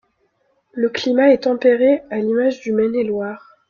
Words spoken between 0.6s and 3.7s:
Le climat est tempéré à l'image du Maine-et-Loire.